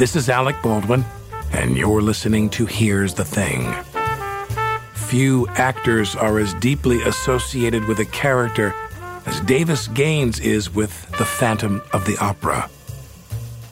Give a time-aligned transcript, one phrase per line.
[0.00, 1.04] This is Alec Baldwin,
[1.52, 3.70] and you're listening to Here's the Thing.
[4.94, 8.74] Few actors are as deeply associated with a character
[9.26, 12.70] as Davis Gaines is with the Phantom of the Opera.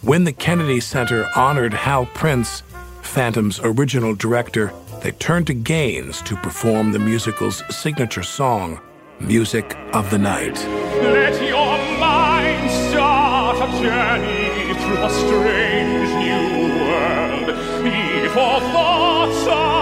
[0.03, 2.63] When the Kennedy Center honored Hal Prince,
[3.01, 8.83] Phantom's original director, they turned to Gaines to perform the musical's signature song,
[9.19, 10.59] Music of the Night.
[10.59, 16.08] Let your mind start a journey through a strange.
[18.29, 19.78] Eve for thoughts of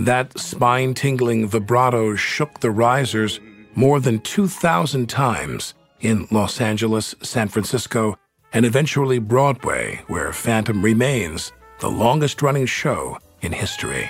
[0.00, 3.38] That spine tingling vibrato shook the risers
[3.74, 8.16] more than 2,000 times in Los Angeles, San Francisco,
[8.54, 14.08] and eventually Broadway, where Phantom remains the longest running show in history.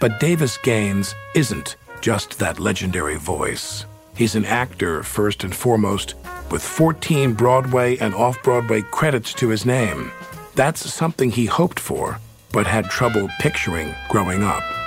[0.00, 3.86] But Davis Gaines isn't just that legendary voice.
[4.16, 6.16] He's an actor, first and foremost,
[6.50, 10.10] with 14 Broadway and off Broadway credits to his name.
[10.56, 12.18] That's something he hoped for,
[12.50, 14.81] but had trouble picturing growing up.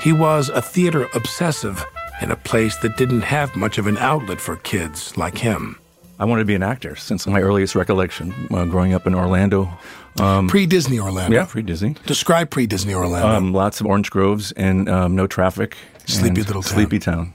[0.00, 1.84] He was a theater obsessive
[2.22, 5.78] in a place that didn't have much of an outlet for kids like him.
[6.20, 9.68] I wanted to be an actor since my earliest recollection, uh, growing up in Orlando.
[10.20, 11.36] Um, Pre Disney Orlando.
[11.36, 11.94] yeah, pre Disney.
[12.06, 13.28] Describe pre Disney Orlando.
[13.28, 15.76] Um, lots of orange groves and um, no traffic.
[16.06, 16.72] Sleepy little town.
[16.74, 17.34] Sleepy town.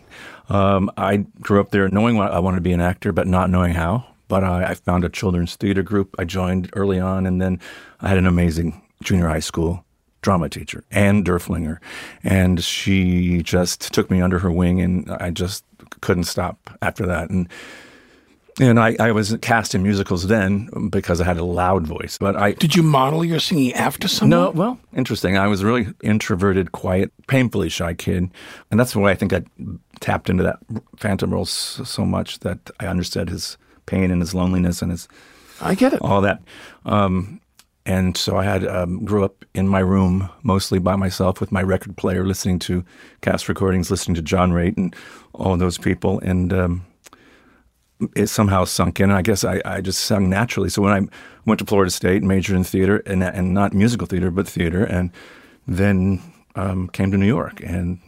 [0.49, 3.49] Um, I grew up there knowing what I wanted to be an actor, but not
[3.49, 4.05] knowing how.
[4.27, 7.61] But I, I found a children's theater group I joined early on, and then
[8.01, 9.85] I had an amazing junior high school
[10.23, 11.77] drama teacher, Ann Derflinger,
[12.23, 15.63] and she just took me under her wing, and I just
[16.01, 17.29] couldn't stop after that.
[17.29, 17.47] And
[18.59, 22.35] and I, I was cast in musicals then because I had a loud voice, but
[22.35, 24.39] I Did you model your singing after someone?
[24.39, 25.37] no, well, interesting.
[25.37, 28.29] I was a really introverted, quiet, painfully shy kid,
[28.69, 29.41] and that's why I think I
[30.01, 30.57] tapped into that
[30.97, 33.57] Phantom role so, so much that I understood his
[33.87, 35.07] pain and his loneliness and his
[35.59, 36.01] I get it.
[36.01, 36.41] all that.
[36.85, 37.39] Um,
[37.85, 41.61] and so I had um, grew up in my room mostly by myself with my
[41.61, 42.85] record player, listening to
[43.21, 44.95] cast recordings, listening to John Raitt and
[45.33, 46.85] all those people, and um,
[48.15, 49.09] it somehow sunk in.
[49.09, 50.69] And I guess I, I just sung naturally.
[50.69, 51.07] So when I
[51.45, 55.11] went to Florida State, majored in theater, and and not musical theater, but theater, and
[55.67, 56.21] then
[56.55, 57.99] um, came to New York and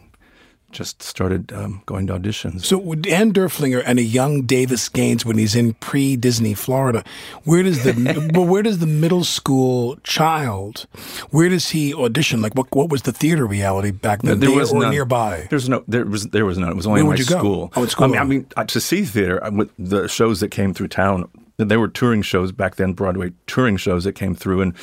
[0.72, 2.64] just started um, going to auditions.
[2.64, 7.02] So, Ann Derflinger and a young Davis Gaines when he's in pre-Disney Florida,
[7.44, 10.86] where does the well, where does the middle school child,
[11.30, 12.42] where does he audition?
[12.42, 14.40] Like, what what was the theater reality back then?
[14.40, 14.90] there there was or none.
[14.90, 15.46] nearby.
[15.50, 15.82] There's no.
[15.88, 16.26] There was.
[16.28, 16.70] There was none.
[16.70, 17.38] It was only Where in would my you go?
[17.38, 17.72] school.
[17.76, 20.40] Oh, at school I mean, I mean, uh, to see theater I- with the shows
[20.40, 21.28] that came through town.
[21.58, 22.92] They were touring shows back then.
[22.92, 24.74] Broadway touring shows that came through, and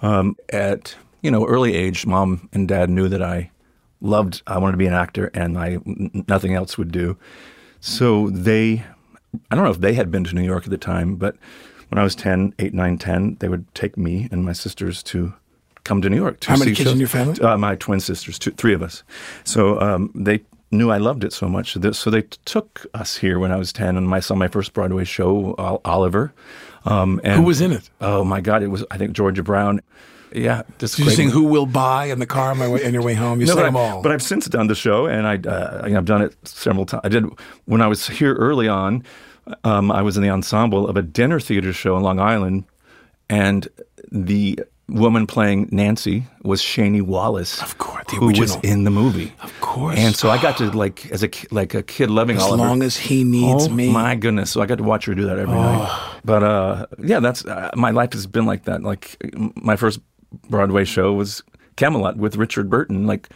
[0.00, 3.50] um, at you know early age, mom and dad knew that I
[4.00, 4.42] loved.
[4.46, 5.78] I wanted to be an actor, and I
[6.28, 7.16] nothing else would do.
[7.80, 8.84] So they,
[9.50, 11.36] I don't know if they had been to New York at the time, but
[11.88, 15.34] when I was 10, 8, 9, 10, they would take me and my sisters to
[15.84, 16.40] come to New York.
[16.40, 17.40] To How many kids in your family?
[17.40, 19.02] Uh, my twin sisters, two, three of us.
[19.44, 21.76] So um, they knew I loved it so much.
[21.92, 25.04] So they took us here when I was 10, and I saw my first Broadway
[25.04, 25.54] show,
[25.84, 26.32] Oliver.
[26.84, 27.90] Um, and, Who was in it?
[28.00, 28.62] Oh, my God.
[28.62, 29.80] It was, I think, Georgia Brown.
[30.32, 30.62] Yeah.
[30.78, 33.14] just you sing "Who Will Buy" in the car on, my way, on your way
[33.14, 33.40] home?
[33.40, 34.02] You no, but, them all.
[34.02, 37.02] but I've since done the show, and I, uh, I've done it several times.
[37.04, 37.24] I did
[37.64, 39.04] when I was here early on.
[39.64, 42.64] Um, I was in the ensemble of a dinner theater show in Long Island,
[43.28, 43.68] and
[44.12, 44.60] the
[44.90, 49.32] woman playing Nancy was Shani Wallis, Of course, the who was in the movie.
[49.40, 49.96] Of course.
[49.98, 52.68] And so I got to like as a like a kid loving all As Oliver.
[52.68, 53.88] long as he needs oh, me.
[53.88, 53.92] Oh.
[53.92, 54.50] My goodness!
[54.50, 56.18] So I got to watch her do that every night.
[56.24, 58.82] But uh, yeah, that's uh, my life has been like that.
[58.82, 59.16] Like
[59.54, 60.00] my first
[60.48, 61.42] Broadway show was
[61.76, 63.06] Camelot with Richard Burton.
[63.06, 63.28] Like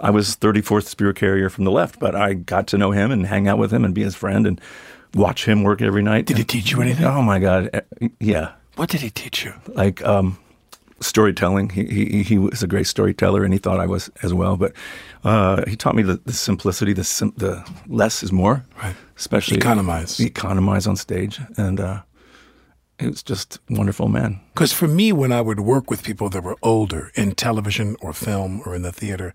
[0.00, 3.26] I was 34th spear carrier from the left, but I got to know him and
[3.26, 4.60] hang out with him and be his friend and
[5.14, 6.26] watch him work every night.
[6.26, 7.04] Did he teach you anything?
[7.06, 7.70] Oh my God!
[7.74, 9.52] Uh, Yeah, What did he teach you?
[9.74, 10.38] like um,
[11.00, 11.70] storytelling.
[11.70, 14.56] He, he he was a great storyteller, and he thought I was as well.
[14.56, 14.72] But
[15.24, 18.64] uh, he taught me the, the simplicity, the sim- the less is more.
[18.82, 18.94] Right.
[19.16, 20.20] Especially Economize.
[20.20, 22.02] economize on stage, and uh,
[23.00, 24.40] he was just wonderful man.
[24.54, 28.12] Because for me, when I would work with people that were older in television or
[28.12, 29.32] film or in the theater,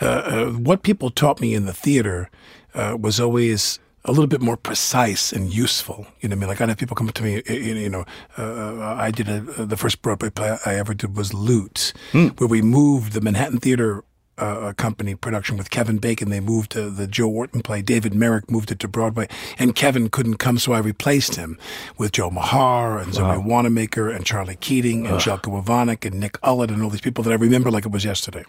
[0.00, 2.30] uh, uh, what people taught me in the theater
[2.74, 6.06] uh, was always a little bit more precise and useful.
[6.20, 6.48] You know what I mean?
[6.48, 8.04] Like I'd have people come up to me, uh, you know,
[8.38, 12.62] uh, I did a, the first Broadway play I ever did was Loot, where we
[12.62, 14.04] moved the Manhattan Theater
[14.38, 16.30] uh, company production with Kevin Bacon.
[16.30, 17.82] They moved to the Joe Orton play.
[17.82, 21.58] David Merrick moved it to Broadway, and Kevin couldn't come, so I replaced him
[21.98, 26.70] with Joe Maher and Zoe Wanamaker and Charlie Keating and Jelka Wavanek and Nick Ullett
[26.70, 28.44] and all these people that I remember like it was yesterday.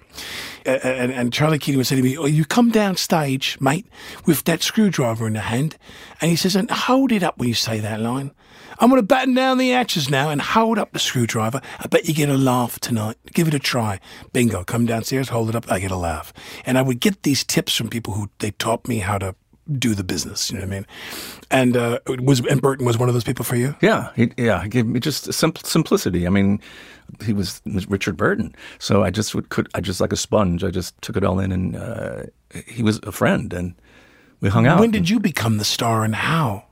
[0.65, 3.85] A- And, and Charlie Keating would say to me, "Oh, you come down stage, mate,
[4.25, 5.77] with that screwdriver in the hand,"
[6.21, 8.31] and he says, "And hold it up when you say that line."
[8.83, 11.61] I'm going to batten down the hatches now and hold up the screwdriver.
[11.79, 13.15] I bet you get a laugh tonight.
[13.33, 14.01] Give it a try.
[14.33, 14.65] Bingo.
[14.65, 15.71] Come downstairs, hold it up.
[15.71, 16.33] I get a laugh.
[16.65, 19.35] And I would get these tips from people who they taught me how to
[19.71, 20.51] do the business.
[20.51, 20.87] You know what I mean?
[21.49, 23.73] And uh, was and Burton was one of those people for you.
[23.79, 26.27] Yeah, he, yeah, he gave me just simp- simplicity.
[26.27, 26.59] I mean,
[27.23, 30.61] he was Richard Burton, so I just would could I just like a sponge.
[30.61, 32.23] I just took it all in, and uh,
[32.67, 33.75] he was a friend, and
[34.41, 34.81] we hung out.
[34.81, 36.65] When did you become the star and how?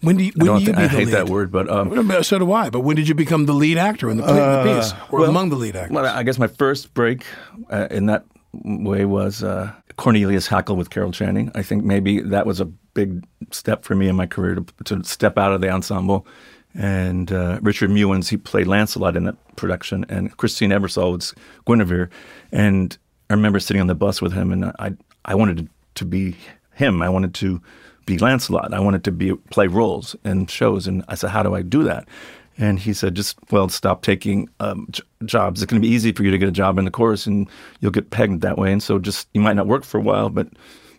[0.00, 1.14] When do you, I, when do you thi- be I hate lead?
[1.14, 2.70] that word, but um, So do I.
[2.70, 5.48] But when did you become the lead actor in the, play, the piece, or among
[5.50, 5.94] the lead actors?
[5.94, 7.24] Well, I guess my first break
[7.70, 11.50] uh, in that way was uh, Cornelius Hackl with Carol Channing.
[11.54, 15.04] I think maybe that was a big step for me in my career to, to
[15.04, 16.26] step out of the ensemble.
[16.74, 21.34] And uh, Richard Muenz, he played Lancelot in that production, and Christine Ebersole was
[21.66, 22.08] Guinevere.
[22.52, 22.96] And
[23.30, 24.92] I remember sitting on the bus with him, and I
[25.24, 26.36] I wanted to be
[26.74, 27.02] him.
[27.02, 27.60] I wanted to
[28.08, 28.72] be Lancelot.
[28.72, 31.84] I wanted to be play roles in shows, and I said, "How do I do
[31.84, 32.08] that?"
[32.56, 35.62] And he said, "Just well, stop taking um, j- jobs.
[35.62, 37.48] It's going to be easy for you to get a job in the chorus, and
[37.80, 38.72] you'll get pegged that way.
[38.72, 40.48] And so, just you might not work for a while, but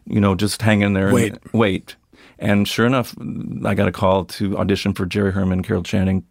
[0.06, 1.34] you know, just hang in there Wait.
[1.34, 1.96] and wait."
[2.38, 3.14] And sure enough,
[3.66, 6.24] I got a call to audition for Jerry Herman, Carol Channing,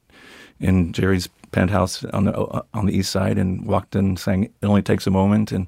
[0.59, 4.53] in Jerry's penthouse on the uh, on the east side, and walked in, sang "It
[4.63, 5.67] Only Takes a Moment," and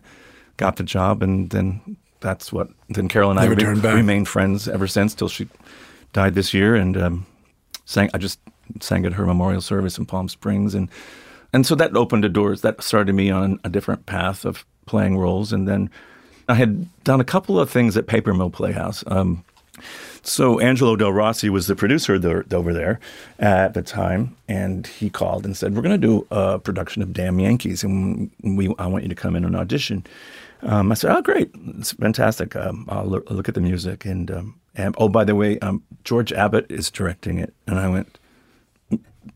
[0.57, 1.23] got the job.
[1.23, 2.69] And then that's what.
[2.89, 5.49] Then Carol and Never I re- remained friends ever since till she
[6.13, 6.75] died this year.
[6.75, 7.27] And um,
[7.91, 8.11] sang.
[8.15, 8.39] I just
[8.81, 10.89] sang at her memorial service in Palm Springs, and
[11.53, 12.63] and so that opened the doors.
[12.63, 15.91] That started me on a different path of playing roles, and then
[16.49, 19.05] I had done a couple of things at Paper Mill Playhouse.
[19.07, 19.45] Um,
[20.23, 23.01] so Angelo Del Rossi was the producer there, over there
[23.39, 27.13] at the time, and he called and said, "We're going to do a production of
[27.13, 30.07] Damn Yankees, and we I want you to come in and audition."
[30.63, 31.51] Um, I said, "Oh, great!
[31.79, 32.55] It's fantastic.
[32.57, 35.83] Um, I'll loo- look at the music." And, um, and oh, by the way, um,
[36.05, 38.19] George Abbott is directing it, and I went,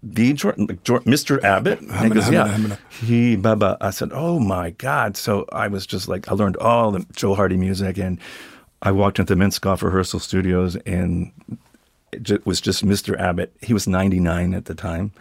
[0.03, 1.43] "The George, George, Mr.
[1.43, 3.77] Abbott?" And he goes, "Yeah." He, Baba.
[3.81, 7.35] I said, "Oh my God!" So I was just like, I learned all the Joe
[7.35, 8.19] Hardy music, and
[8.83, 11.33] I walked into the Minskoff Rehearsal Studios, and
[12.13, 13.19] it was just Mr.
[13.19, 13.53] Abbott.
[13.63, 15.13] He was 99 at the time,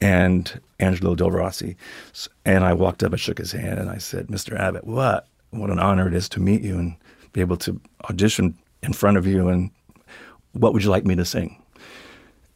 [0.00, 1.76] and Angelo Del Rossi.
[2.44, 4.58] And I walked up and shook his hand, and I said, "Mr.
[4.58, 6.96] Abbott, what what an honor it is to meet you and
[7.32, 7.80] be able to
[8.10, 9.48] audition in front of you.
[9.48, 9.70] And
[10.52, 11.62] what would you like me to sing?"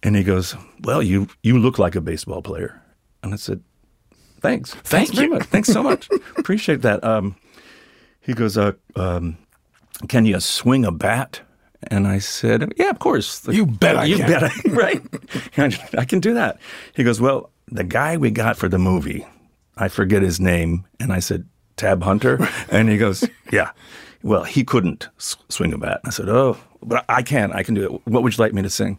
[0.02, 2.80] And he goes, "Well, you you look like a baseball player."
[3.22, 3.60] And I said,
[4.40, 5.34] "Thanks, thanks very you.
[5.34, 7.36] much, thanks so much, appreciate that." Um,
[8.20, 9.36] he goes, uh, um,
[10.08, 11.40] "Can you swing a bat?"
[11.90, 14.28] And I said, "Yeah, of course." You bet I you can.
[14.28, 15.02] bet I right.
[15.98, 16.58] I can do that.
[16.94, 19.26] He goes, "Well, the guy we got for the movie,
[19.76, 21.46] I forget his name." And I said,
[21.76, 23.70] "Tab Hunter." and he goes, "Yeah."
[24.22, 26.00] Well, he couldn't swing a bat.
[26.04, 27.52] I said, "Oh, but I can.
[27.52, 28.00] I can do it.
[28.10, 28.98] What would you like me to sing?"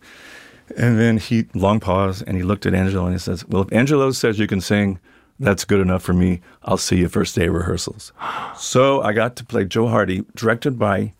[0.75, 3.73] And then he long pause and he looked at Angelo and he says, "Well, if
[3.73, 4.99] Angelo says you can sing,
[5.39, 6.41] that's good enough for me.
[6.63, 8.11] I'll see you first day of rehearsals."
[8.57, 11.13] So I got to play Joe Hardy, directed by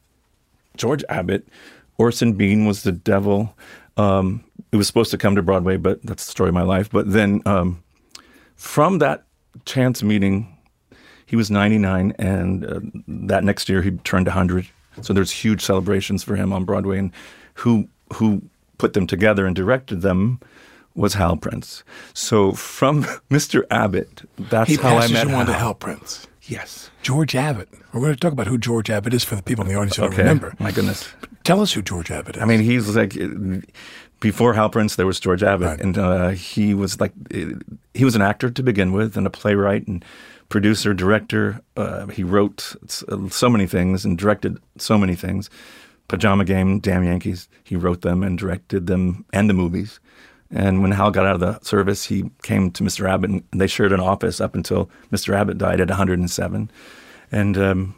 [0.76, 1.48] George Abbott.
[2.00, 3.56] Orson Bean was the devil.
[3.96, 6.90] Um, it was supposed to come to Broadway, but that's the story of my life.
[6.90, 7.84] But then um,
[8.56, 9.26] from that
[9.66, 10.57] chance meeting,
[11.27, 14.67] he was 99, and uh, that next year he turned 100.
[15.01, 17.12] So there's huge celebrations for him on Broadway, and
[17.53, 18.41] who who
[18.79, 20.39] put them together and directed them
[20.96, 21.84] was Hal Prince.
[22.13, 23.63] So from Mr.
[23.69, 25.60] Abbott, that's He how I met you on to Hal.
[25.62, 26.25] Hal Prince.
[26.43, 26.89] Yes.
[27.03, 27.67] George Abbott.
[27.93, 29.98] We're going to talk about who George Abbott is for the people in the audience
[29.98, 30.22] who don't Okay.
[30.24, 30.53] remember.
[30.60, 31.10] My goodness.
[31.43, 32.41] Tell us who George Abbott is.
[32.41, 33.15] I mean, he's like
[34.19, 35.81] before Hal Prince, there was George Abbott, Right.
[35.81, 37.12] and uh, he was like
[37.93, 40.03] he was an actor to begin with, and a playwright and
[40.50, 41.62] producer, director.
[41.75, 42.75] Uh, he wrote
[43.30, 45.50] so many things and directed so many things.
[46.08, 47.50] Pajama Game, Damn Yankees.
[47.63, 50.00] He wrote them and directed them and the movies.
[50.50, 53.10] And when Hal got out of the service, he came to Mr.
[53.10, 55.36] Abbott, and they shared an office up until Mr.
[55.36, 56.72] Abbott died at 107.
[57.30, 57.96] And um,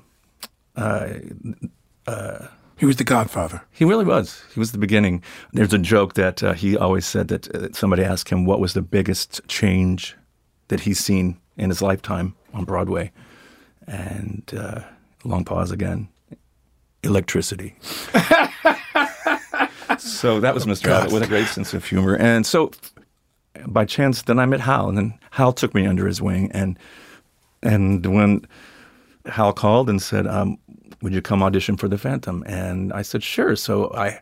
[2.80, 3.62] he was the godfather.
[3.72, 4.42] He really was.
[4.54, 5.22] He was the beginning.
[5.54, 8.74] There's a joke that uh, he always said that uh, somebody asked him what was
[8.74, 10.16] the biggest change
[10.70, 13.12] that he's seen in his lifetime on Broadway,
[13.88, 14.82] and uh,
[15.24, 16.10] long pause again.
[17.04, 17.76] Electricity.
[19.98, 20.90] so that was Mr.
[20.90, 22.72] Abbott with a great sense of humor, and so
[23.68, 26.78] by chance, then I met Hal, and then Hal took me under his wing, and
[27.62, 28.46] and when
[29.26, 30.58] Hal called and said, um,
[31.02, 34.22] "Would you come audition for the Phantom?" and I said, "Sure." So I,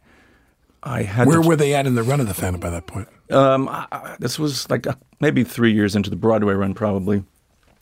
[0.83, 2.87] I had Where to, were they at in the run of the Phantom by that
[2.87, 3.07] point?
[3.31, 7.23] Um, I, this was like uh, maybe three years into the Broadway run, probably.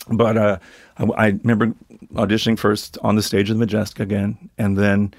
[0.08, 0.60] But uh,
[0.98, 1.74] I, I remember
[2.14, 5.14] auditioning first on the stage of the Majestic again, and then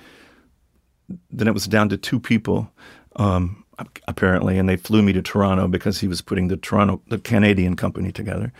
[1.31, 2.71] then it was down to two people,
[3.17, 3.65] um,
[4.09, 7.77] apparently, and they flew me to Toronto because he was putting the Toronto, the Canadian
[7.77, 8.53] company together.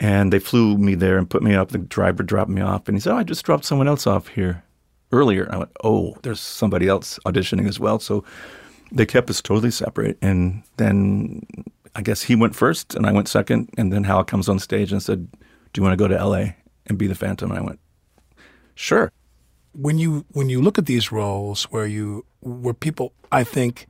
[0.00, 1.70] And they flew me there and put me up.
[1.70, 4.28] The driver dropped me off, and he said, "Oh, I just dropped someone else off
[4.28, 4.64] here
[5.12, 8.24] earlier." And I went, "Oh, there's somebody else auditioning as well." So
[8.94, 10.16] they kept us totally separate.
[10.22, 11.42] And then
[11.94, 13.70] I guess he went first, and I went second.
[13.76, 16.56] And then Hal comes on stage and said, "Do you want to go to L.A.
[16.86, 17.80] and be the Phantom?" And I went,
[18.74, 19.10] "Sure."
[19.74, 23.86] when you when you look at these roles where you where people I think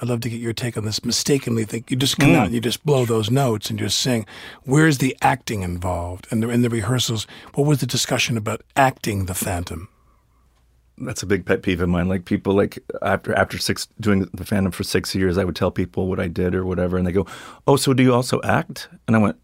[0.00, 2.36] I'd love to get your take on this mistakenly think you just come mm.
[2.36, 4.26] out and you just blow those notes and just sing
[4.64, 9.26] where's the acting involved and the, in the rehearsals what was the discussion about acting
[9.26, 9.88] the phantom
[11.00, 12.08] That's a big pet peeve of mine.
[12.08, 15.70] Like people, like after after six doing the Phantom for six years, I would tell
[15.70, 17.26] people what I did or whatever, and they go,
[17.66, 19.36] "Oh, so do you also act?" And I went,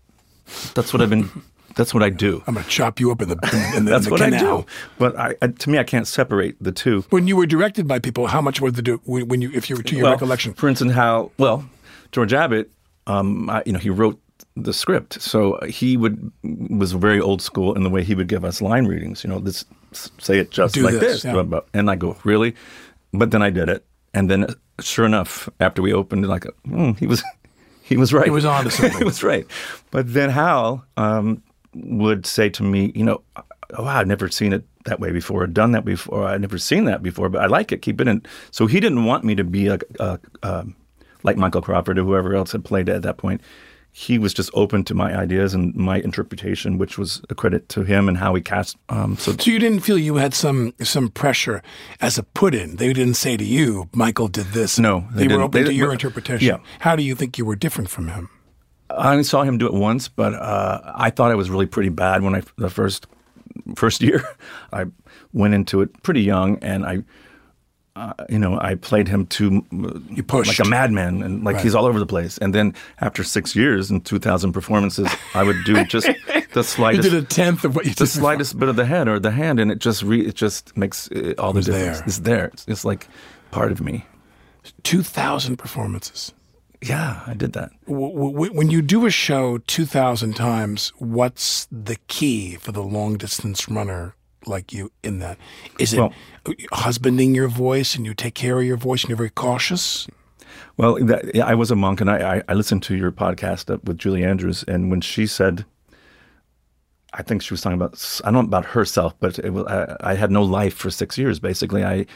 [0.75, 1.31] "That's what I've been.
[1.77, 2.41] That's what I do.
[2.47, 3.35] I'm going to chop you up in the
[3.77, 4.63] in, the, That's in the what I canal.
[4.63, 4.67] do."
[4.99, 7.05] But I, I, to me, I can't separate the two.
[7.11, 9.69] when you were directed by people how much was the do when, when you if
[9.69, 11.65] you were to your Well, recollection For instance, how well
[12.13, 12.71] George Abbott,
[13.07, 14.21] um, I, you know, he wrote
[14.57, 16.31] the script, so he would
[16.71, 19.25] was very old school in the way he would give us line readings.
[19.25, 19.65] You know, this
[19.97, 21.61] say it just Do like this, this, yeah.
[21.73, 22.55] and I go really,
[23.13, 24.47] but then I did it, and then
[24.81, 27.23] sure enough, after we opened, like mm, he was.
[27.87, 28.25] He was right.
[28.25, 28.97] He was on onto something.
[28.97, 29.47] he was right.
[29.91, 31.43] But then Hal um,
[31.75, 35.47] would say to me, you know, oh, I've never seen it that way before, or
[35.47, 36.25] done that before.
[36.25, 37.83] I've never seen that before, but I like it.
[37.83, 38.23] Keep it in.
[38.53, 40.75] So he didn't want me to be a, a, um
[41.25, 43.41] like Michael Crawford or whoever else had played at that point.
[43.97, 47.85] He was just open to my ideas and my interpretation, which was a credit to
[47.85, 48.77] him and how he cast.
[48.89, 51.63] Um, so so you didn't feel you had some some pressure
[52.01, 55.37] as a put in they didn't say to you Michael did this No, they, they
[55.37, 56.59] were open They to your interpretation Yeah.
[56.81, 58.31] how do you think you were different from him
[58.91, 61.89] I only saw him do it once, but uh, I thought I was really pretty
[61.89, 63.07] bad when I the first
[63.77, 64.23] first year.
[64.73, 64.87] I
[65.33, 67.03] went into it pretty young, and I,
[67.97, 69.65] uh, you know, I played him to
[70.11, 70.59] You pushed.
[70.59, 71.63] like a madman, and like Right.
[71.65, 72.39] he's all over the place.
[72.39, 76.09] And then after six years and two thousand performances, I would do just
[76.53, 77.05] the slightest.
[77.05, 78.21] you did a tenth of what you the did before.
[78.21, 81.09] slightest bit of the head or the hand, and it just re- it just makes
[81.13, 81.99] uh, all the difference.
[81.99, 82.07] there.
[82.07, 82.45] It's there.
[82.47, 83.07] It's, it's like
[83.51, 84.05] part of me.
[84.83, 86.33] 2,000 performances.
[86.83, 87.71] Yeah, I did that.
[87.87, 93.17] W- w- when you do a show 2,000 times, what's the key for the long
[93.17, 94.15] distance runner
[94.47, 95.39] like you in that?
[95.79, 96.13] Is it Well-
[96.73, 100.07] husbanding your voice and you take care of your voice and you're very cautious?
[100.77, 104.25] Well, that, I was a monk, and I, I, listened to your podcast with Julie
[104.25, 105.65] Andrews, and when she said,
[107.13, 109.97] I think she was talking about I don't know about herself, but it was, I,
[110.01, 111.39] I had no life for six years.
[111.39, 112.07] Basically, I,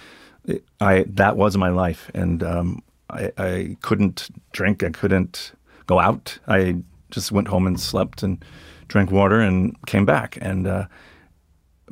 [0.80, 5.52] I that was my life, and um, I, I couldn't drink, I couldn't
[5.87, 6.38] go out.
[6.49, 6.76] I
[7.11, 8.44] just went home and slept and
[8.88, 10.87] drank water and came back, and uh,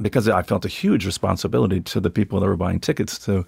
[0.00, 3.46] because I felt a huge responsibility to the people that were buying tickets to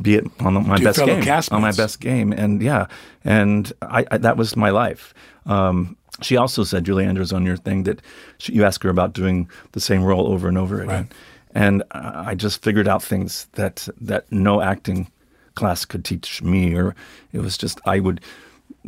[0.00, 1.52] be it on my best game, castmates.
[1.52, 2.86] on my best game, and yeah,
[3.24, 5.12] and I, I that was my life.
[5.46, 8.00] Um, she also said, Julie Andrews, on your thing that
[8.38, 11.12] she, you ask her about doing the same role over and over again, Right.
[11.54, 15.10] and I just figured out things that that no acting
[15.54, 16.94] class could teach me, or
[17.32, 18.20] it was just I would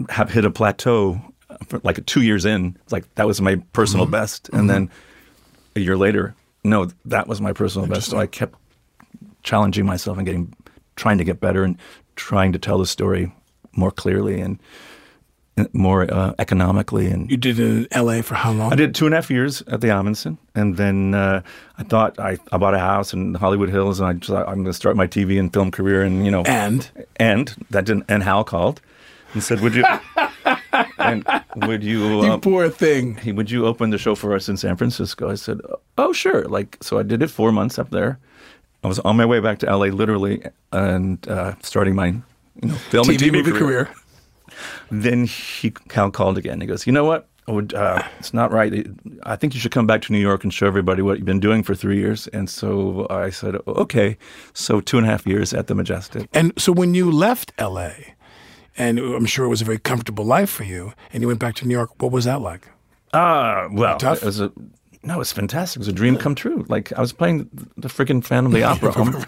[0.09, 2.79] have hit a plateau uh, for like two years in.
[2.91, 4.91] Like that was my personal best, and then
[5.77, 8.11] a year later, no, that was my personal best.
[8.11, 8.59] So I kept
[9.43, 10.55] challenging myself and getting,
[10.97, 11.79] trying to get better and
[12.17, 13.33] trying to tell the story
[13.77, 14.41] more clearly.
[14.41, 14.59] And
[15.73, 17.07] more uh, economically.
[17.07, 18.23] And You did it in L.A.
[18.23, 18.73] for how long?
[18.73, 21.43] I did two and a half years at the Ahmanson, and then uh,
[21.79, 24.65] I thought I, I bought a house in Hollywood Hills, and I just, I'm going
[24.65, 28.07] to start my TV and film career, and you know, And and that didn't.
[28.09, 28.81] And Hal called
[29.33, 29.85] and said, "Would you?
[31.05, 32.23] and would you?
[32.23, 33.19] you um, poor thing.
[33.37, 35.31] would you open the show for us in San Francisco?
[35.31, 35.61] I said,
[35.99, 36.45] oh, sure.
[36.45, 38.19] Like, so I did it four months up there.
[38.83, 40.43] I was on my way back to LA, literally,
[40.73, 42.23] and uh, starting my, you
[42.69, 43.87] know, film TV, TV movie career.
[43.87, 43.95] career.
[44.91, 46.61] Then he Cal called again.
[46.61, 47.29] He goes, you know what?
[47.47, 48.87] I would, uh, it's not right.
[49.25, 51.41] I think you should come back to New York and show everybody what you've been
[51.41, 52.27] doing for three years.
[52.29, 54.17] And so I said, okay.
[54.55, 56.29] So two and a half years at the Majestic.
[56.33, 58.14] And so when you left L.A.,
[58.77, 61.55] and I'm sure it was a very comfortable life for you, and you went back
[61.57, 62.69] to New York, what was that like?
[63.13, 64.23] Ah, well, Tough?
[64.23, 64.53] it was a
[65.05, 65.77] no, it's fantastic.
[65.77, 66.65] It was a dream come true.
[66.69, 69.25] Like I was playing the, the freaking Phantom of the Opera on,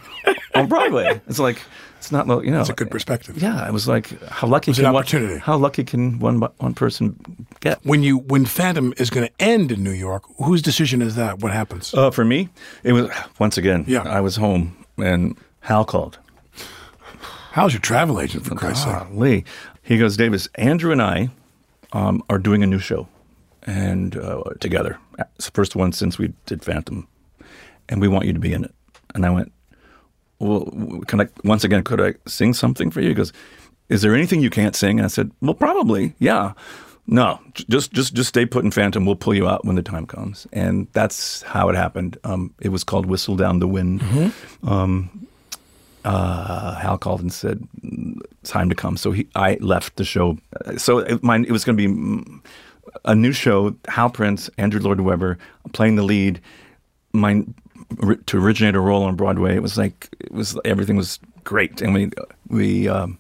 [0.55, 1.21] on Broadway.
[1.29, 1.61] It's like
[1.99, 2.61] it's not you know.
[2.61, 3.41] It's a good perspective.
[3.41, 5.05] Yeah, I was like, how lucky can an one.
[5.39, 7.85] How lucky can one one person get?
[7.85, 11.41] When you when Phantom is going to end in New York, whose decision is that?
[11.41, 11.93] What happens?
[11.93, 12.49] Uh, for me,
[12.83, 13.85] it was once again.
[13.87, 14.03] Yeah.
[14.03, 16.19] I was home and Hal called.
[17.57, 19.03] How's your travel agent, for Christ's sake?
[19.13, 19.45] Lee.
[19.83, 21.31] He goes, Davis, Andrew and I
[21.95, 23.09] um, are doing a new show,
[23.63, 24.99] and uh, together.
[25.37, 27.09] It's the first one since we did Phantom,
[27.89, 28.75] and we want you to be in it.
[29.15, 29.53] And I went,
[30.39, 30.71] well,
[31.07, 31.83] can I once again?
[31.83, 33.09] Could I sing something for you?
[33.09, 33.33] He goes,
[33.89, 34.99] is there anything you can't sing?
[34.99, 36.53] And I said, well, probably, yeah.
[37.07, 39.07] No, just just just stay put in Phantom.
[39.07, 42.19] We'll pull you out when the time comes, and that's how it happened.
[42.23, 44.03] Um, it was called "Whistle Down the Wind."
[44.63, 45.27] Um,
[46.07, 47.67] uh, Hal called and said,
[48.45, 50.39] "Time to come." So he, I left the show.
[50.77, 52.41] So it, mine, it was going to be mm,
[53.05, 53.75] a new show.
[53.89, 55.37] Hal Prince, Andrew Lloyd Webber
[55.73, 56.41] playing the lead.
[57.13, 57.55] Mine
[58.27, 59.55] to originate a role on Broadway.
[59.57, 62.11] It was like it was everything was great, and we
[62.49, 62.89] we.
[62.89, 63.19] Um,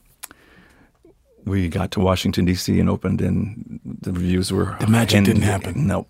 [1.44, 2.80] we got to Washington D.C.
[2.80, 5.86] and opened, and the reviews were The magic and- didn't happen.
[5.86, 6.06] No,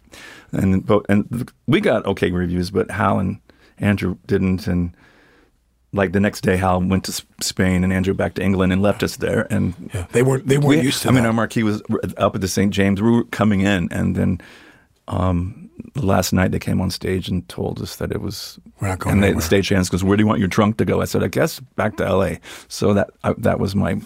[0.52, 3.38] and and we got okay reviews, but Hal and
[3.78, 4.94] Andrew didn't, and
[5.96, 9.02] like the next day, Hal went to Spain and Andrew back to England and left
[9.02, 11.62] us there, and Yeah, they weren't they weren't we- used to I mean, our marquee
[11.64, 11.82] was
[12.16, 12.72] up at the St.
[12.72, 13.02] James.
[13.02, 14.40] We were coming in, and then
[15.08, 18.58] um, the last night they came on stage and told us that it was.
[18.80, 20.84] We're not going And they, the stage goes, "Where do you want your trunk to
[20.84, 24.00] go?" I said, "I guess back to L.A." So that I, that was my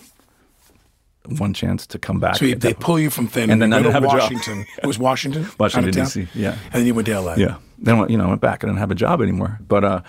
[1.39, 2.37] one chance to come back.
[2.37, 4.07] so you, they pull you from Phantom, And then you I didn't to have a
[4.09, 4.21] job.
[4.33, 4.67] Washington.
[4.83, 6.23] It was Washington, Washington, out of town?
[6.25, 6.53] D.C., yeah.
[6.65, 7.37] and then you went to L.A.
[7.37, 7.57] Yeah.
[7.79, 8.65] Then you know, I went back.
[8.65, 9.59] I didn't have a job anymore.
[9.67, 10.01] But uh,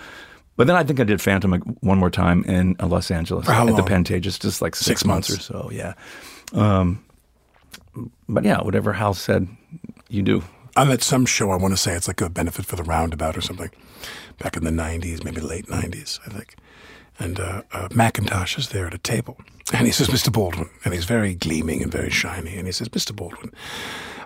[0.62, 3.66] but then I think I did Phantom one more time in uh, Los Angeles at
[3.66, 3.82] the?
[3.82, 5.28] Pantages, just like six, Six months.
[5.28, 5.50] months.
[5.50, 5.70] or so.
[5.72, 5.94] Yeah.
[6.52, 7.04] Um,
[8.28, 9.48] but yeah, whatever Hal said,
[10.08, 10.44] you do.
[10.76, 11.50] I'm at some show.
[11.50, 13.70] I want to say it's like a benefit for the roundabout or something,
[14.38, 16.54] back in the '90s, maybe late '90s, I think.
[17.18, 19.36] And uh, uh, Mackintosh is there at a table,
[19.74, 20.32] and he says, "Mr.
[20.32, 23.16] Baldwin," and he's very gleaming and very shiny, and he says, "Mr.
[23.16, 23.50] Baldwin,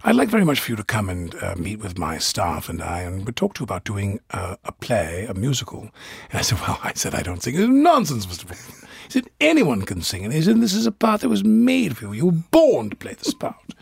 [0.07, 2.81] I'd like very much for you to come and uh, meet with my staff and
[2.81, 5.90] I, and we talk to you about doing uh, a play, a musical."
[6.31, 7.83] And I said, "Well, I said I don't sing.
[7.83, 8.47] Nonsense, Mr.
[8.47, 11.42] Baldwin." He said, "Anyone can sing," and he said, "This is a part that was
[11.42, 12.12] made for you.
[12.12, 13.75] You were born to play this part."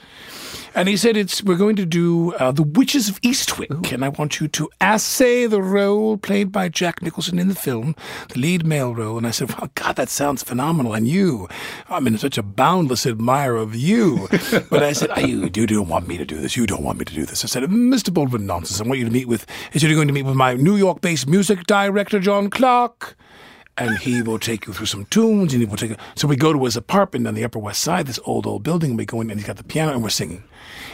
[0.76, 4.08] And he said, "It's we're going to do uh, the Witches of Eastwick, and I
[4.08, 7.94] want you to assay the role played by Jack Nicholson in the film,
[8.30, 11.48] the lead male role." And I said, "Well, God, that sounds phenomenal." And you,
[11.88, 14.28] I'm in such a boundless admirer of you.
[14.70, 16.56] But I said, "Ah, "You, you don't want me to do this.
[16.56, 18.12] You don't want me to do this." I said, "Mr.
[18.12, 18.80] Baldwin, nonsense.
[18.80, 19.46] I want you to meet with.
[19.72, 23.16] Said you're going to meet with my New York-based music director, John Clark."
[23.76, 25.90] And he will take you through some tunes, and he will take.
[25.90, 25.96] You.
[26.14, 28.90] So we go to his apartment on the Upper West Side, this old old building.
[28.90, 30.44] And we go in, and he's got the piano, and we're singing.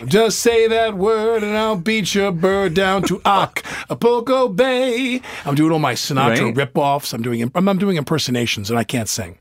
[0.07, 5.21] Just say that word, and I'll beat your bird down to Acapulco Bay.
[5.45, 6.57] I'm doing all my Sinatra Right.
[6.57, 7.13] rip-offs.
[7.13, 9.39] I'm doing I'm, I'm doing impersonations, and I can't sing.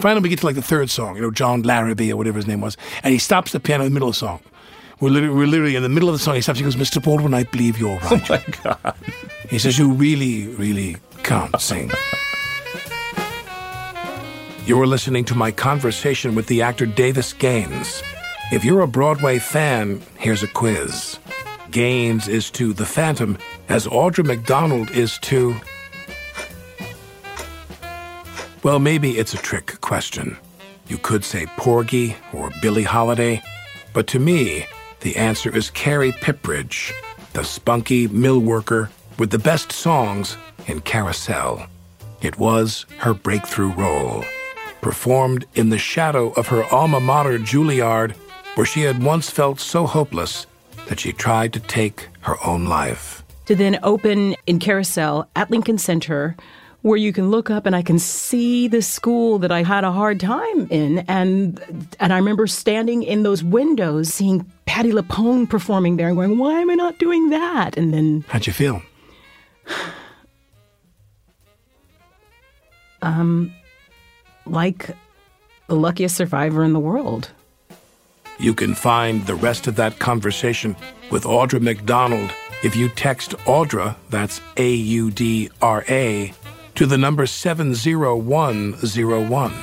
[0.00, 2.46] Finally, we get to like the third song, you know, John Larrabee or whatever his
[2.46, 4.40] name was, and he stops the piano in the middle of the song.
[5.00, 6.34] We're literally, we're literally in the middle of the song.
[6.34, 6.58] He stops.
[6.58, 7.02] He goes, "Mr.
[7.02, 8.94] Baldwin, I believe you're oh, right." Oh my God.
[9.48, 11.90] He says, You really, really can't sing.
[14.68, 18.02] You're listening to my conversation with the actor Davis Gaines.
[18.52, 21.18] If you're a Broadway fan, here's a quiz.
[21.70, 23.38] Gaines is to The Phantom
[23.70, 25.56] as Audra McDonald is to.
[28.62, 30.36] Well, maybe it's a trick question.
[30.86, 33.42] You could say Porgy or Billie Holiday,
[33.94, 34.66] but to me,
[35.00, 36.92] the answer is Carrie Pipperidge,
[37.32, 41.66] the spunky mill worker with the best songs in Carousel.
[42.20, 44.24] It was her breakthrough role,
[44.80, 48.12] performed in the shadow of her alma mater, Juilliard,
[48.54, 50.46] where she had once felt so hopeless
[50.88, 53.22] that she tried to take her own life.
[53.46, 56.36] to then open in Carousel at Lincoln Center
[56.82, 59.90] where you can look up and I can see the school that I had a
[59.90, 60.98] hard time in.
[61.08, 61.60] And,
[61.98, 66.60] and I remember standing in those windows, seeing Patti LuPone performing there and going, why
[66.60, 67.76] am I not doing that?
[67.76, 68.24] And then.
[68.28, 68.80] How'd you feel?
[73.02, 73.52] um,
[74.50, 74.90] like
[75.66, 77.30] the luckiest survivor in the world.
[78.38, 80.76] You can find the rest of that conversation
[81.10, 82.30] with Audra McDonald
[82.60, 86.34] if you text Audra, that's A U D R A,
[86.74, 89.54] to the number 70101.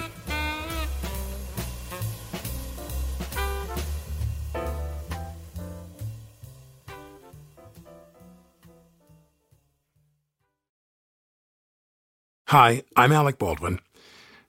[12.48, 13.82] Hi, I'm Alec Baldwin.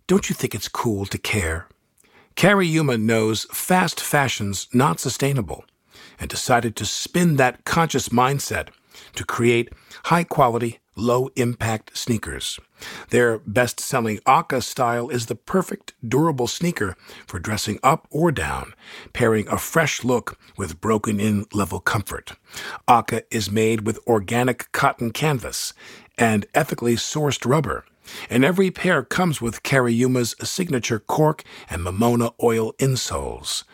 [0.08, 1.66] Don't you think it's cool to care?
[2.36, 5.64] Cariuma knows fast fashion's not sustainable
[6.20, 8.68] and decided to spin that conscious mindset
[9.16, 9.72] to create
[10.04, 12.60] high quality, low impact sneakers.
[13.10, 16.94] Their best selling OCA style is the perfect durable sneaker
[17.26, 18.74] for dressing up or down,
[19.12, 22.34] pairing a fresh look with broken in level comfort.
[22.86, 25.74] OCA is made with organic cotton canvas
[26.16, 27.84] and ethically sourced rubber
[28.28, 33.64] and every pair comes with Cariuma's signature cork and Mamona oil insoles.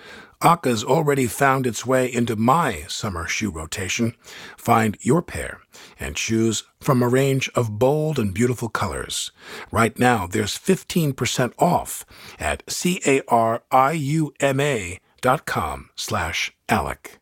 [0.43, 4.17] OCA's already found its way into my summer shoe rotation.
[4.57, 5.61] Find your pair
[6.01, 9.31] and choose from a range of bold and beautiful colors.
[9.71, 12.05] Right now, there's 15% off
[12.41, 13.21] at C-A-R-I-U-M-A
[15.21, 17.22] dot com slash Alec.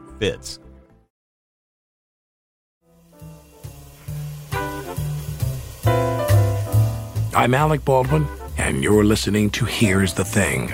[0.21, 0.59] fits.
[7.33, 10.73] I'm Alec Baldwin, and you're listening to Here's the Thing.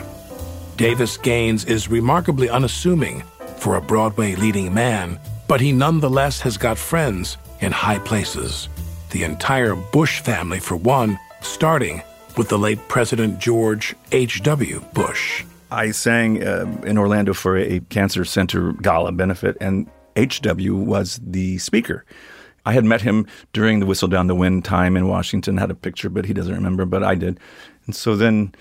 [0.75, 3.23] Davis Gaines is remarkably unassuming
[3.55, 8.67] for a Broadway leading man, but he nonetheless has got friends in high places.
[9.11, 12.01] The entire Bush family, for one, starting
[12.35, 14.81] with the late President George H.W.
[14.93, 15.45] Bush.
[15.71, 21.57] I sang uh, in Orlando for a cancer center gala benefit, and HW was the
[21.57, 22.05] speaker.
[22.65, 25.75] I had met him during the Whistle Down the Wind time in Washington, had a
[25.75, 27.39] picture, but he doesn't remember, but I did.
[27.85, 28.53] And so then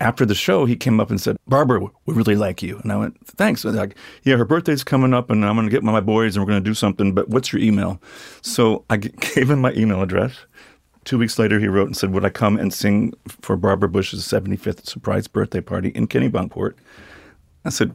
[0.00, 2.78] after the show, he came up and said, Barbara, we really like you.
[2.82, 3.64] And I went, thanks.
[3.64, 6.44] And like, yeah, her birthday's coming up and I'm going to get my boys and
[6.44, 8.00] we're going to do something, but what's your email?
[8.42, 10.36] So I gave him my email address.
[11.04, 13.12] Two weeks later, he wrote and said, Would I come and sing
[13.42, 16.74] for Barbara Bush's 75th surprise birthday party in Kennebunkport?
[17.64, 17.94] I said,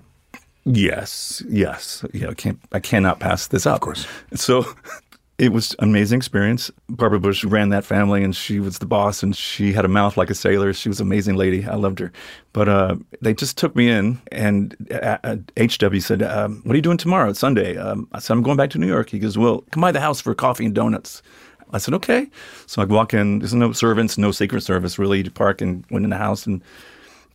[0.65, 2.05] Yes, yes.
[2.13, 2.59] Yeah, I can't.
[2.71, 3.75] I cannot pass this up.
[3.75, 4.07] Of course.
[4.35, 4.65] So
[5.39, 6.69] it was an amazing experience.
[6.89, 10.17] Barbara Bush ran that family, and she was the boss, and she had a mouth
[10.17, 10.73] like a sailor.
[10.73, 11.65] She was an amazing lady.
[11.65, 12.11] I loved her.
[12.53, 16.77] But uh, they just took me in, and uh, uh, HW said, um, "What are
[16.77, 17.29] you doing tomorrow?
[17.29, 19.81] It's Sunday." Um, I said, "I'm going back to New York." He goes, "Well, come
[19.81, 21.23] by the house for coffee and donuts."
[21.71, 22.27] I said, okay.
[22.65, 23.39] So I walk in.
[23.39, 25.23] There's no servants, no Secret Service really.
[25.23, 26.61] You park and went in the house, and,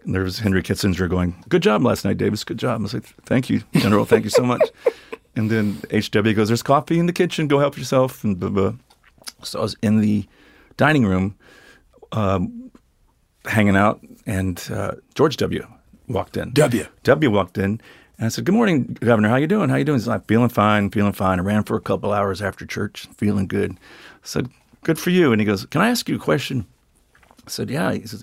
[0.05, 2.45] and there was Henry Kissinger going, "Good job last night, Davis.
[2.45, 4.05] Good job." I was like, "Thank you, General.
[4.05, 4.63] Thank you so much."
[5.37, 7.49] and then HW goes, "There's coffee in the kitchen.
[7.49, 8.73] Go help yourself." And blah, blah.
[9.43, 10.27] so I was in the
[10.77, 11.37] dining room,
[12.13, 12.71] um,
[13.45, 15.67] hanging out, and uh, George W.
[16.09, 16.53] walked in.
[16.53, 16.87] W.
[17.05, 17.31] W.
[17.31, 17.81] walked in.
[18.19, 19.29] And I said, "Good morning, Governor.
[19.29, 19.69] How you doing?
[19.71, 22.41] How you doing?" He's like, "Feeling fine, feeling fine." I ran for a couple hours
[22.41, 23.73] after church, feeling good.
[23.73, 23.77] I
[24.23, 24.49] said,
[24.85, 25.33] Good for you.
[25.33, 26.67] And he goes, Can I ask you a question?
[27.47, 27.93] I said, Yeah.
[27.93, 28.23] He says,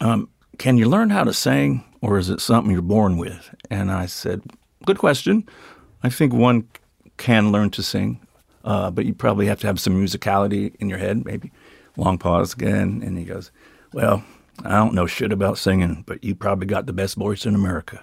[0.00, 3.54] um, Can you learn how to sing or is it something you're born with?
[3.70, 4.42] And I said,
[4.86, 5.46] Good question.
[6.02, 6.66] I think one
[7.18, 8.18] can learn to sing,
[8.64, 11.52] uh, but you probably have to have some musicality in your head, maybe.
[11.96, 13.02] Long pause again.
[13.04, 13.50] And he goes,
[13.92, 14.24] Well,
[14.64, 18.02] I don't know shit about singing, but you probably got the best voice in America.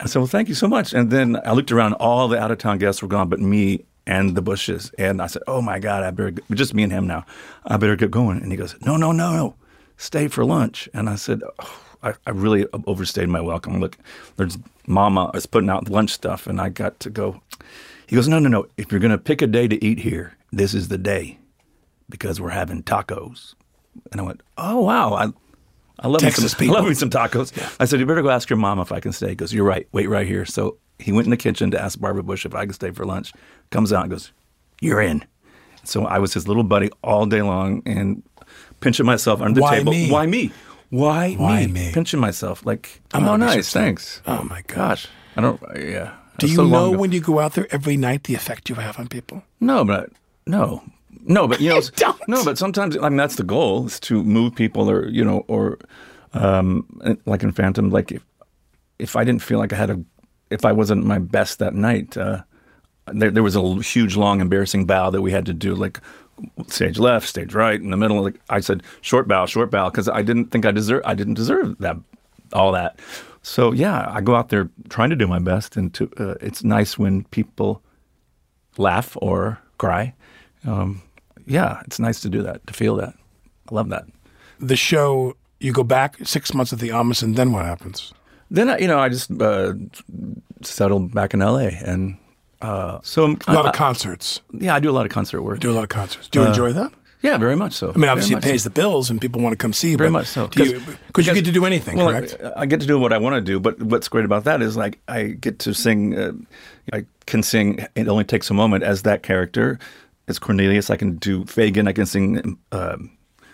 [0.00, 0.92] I said, Well, thank you so much.
[0.92, 3.84] And then I looked around, all the out of town guests were gone, but me
[4.06, 4.90] and the bushes.
[4.98, 7.26] And I said, "Oh my God, I better just me and him now.
[7.64, 9.54] I better get going." And he goes, "No, no, no, no,
[9.96, 13.80] stay for lunch." And I said, oh, I, "I really overstayed my welcome.
[13.80, 13.98] Look,
[14.36, 17.42] there's Mama is putting out lunch stuff, and I got to go."
[18.06, 18.66] He goes, "No, no, no.
[18.76, 21.38] If you're going to pick a day to eat here, this is the day,
[22.08, 23.54] because we're having tacos."
[24.12, 25.32] And I went, "Oh wow, I."
[25.98, 27.52] I love, me Texas some, I love me some tacos.
[27.80, 29.30] I said, You better go ask your mom if I can stay.
[29.30, 29.88] He goes, You're right.
[29.92, 30.44] Wait right here.
[30.44, 33.06] So he went in the kitchen to ask Barbara Bush if I could stay for
[33.06, 33.32] lunch.
[33.70, 34.32] Comes out and goes,
[34.80, 35.24] You're in.
[35.84, 38.22] So I was his little buddy all day long and
[38.80, 39.92] pinching myself under the Why table.
[39.92, 40.10] me?
[40.10, 40.52] Why me?
[40.90, 41.72] Why, Why me?
[41.72, 41.92] me?
[41.92, 42.64] Pinching myself.
[42.64, 43.72] Like, oh, I'm oh, not nice.
[43.72, 44.22] Thanks.
[44.26, 45.08] Oh, my Gosh.
[45.36, 46.14] I don't, yeah.
[46.38, 48.98] Do you so know when you go out there every night the effect you have
[48.98, 49.42] on people?
[49.60, 50.10] No, but
[50.46, 50.82] no,
[51.26, 52.28] no, but you know, don't.
[52.28, 55.44] no, but sometimes I mean that's the goal is to move people, or you know,
[55.48, 55.78] or
[56.32, 56.86] um,
[57.26, 58.24] like in Phantom, like if
[58.98, 60.02] if I didn't feel like I had a,
[60.50, 62.42] if I wasn't my best that night, uh,
[63.06, 66.00] there there was a huge, long, embarrassing bow that we had to do, like
[66.68, 68.22] stage left, stage right, in the middle.
[68.22, 71.34] Like I said, short bow, short bow, because I didn't think I deserve, I didn't
[71.34, 71.96] deserve that,
[72.52, 72.98] all that.
[73.42, 76.64] So yeah, I go out there trying to do my best, and to uh, it's
[76.64, 77.82] nice when people
[78.76, 80.14] laugh or cry.
[80.66, 81.02] Um,
[81.46, 83.14] yeah, it's nice to do that, to feel that.
[83.70, 84.04] I love that.
[84.60, 88.12] The show, you go back six months at the Amos, and then what happens?
[88.50, 89.74] Then I, you know, I just uh,
[90.62, 92.16] settled back in LA, and
[92.62, 94.40] uh, so A lot I- of concerts.
[94.52, 95.60] yeah, I do a lot of concert work.
[95.60, 96.28] Do a lot of concerts.
[96.28, 96.92] Do you enjoy that?
[97.22, 97.92] Yeah, very much so.
[97.94, 99.96] I mean, obviously, it pays the bills, and people want to come see you.
[99.96, 100.46] Very much so.
[100.48, 102.36] do you- Because you get to do anything, well, correct?
[102.56, 104.62] I, I get to do what I want to do, but what's great about that
[104.62, 106.16] is like I get to sing.
[106.16, 106.32] Uh,
[106.92, 107.84] I can sing.
[107.96, 109.78] It only takes a moment as that character.
[110.28, 111.86] As Cornelius, I can do Fagin.
[111.88, 113.10] I can sing, um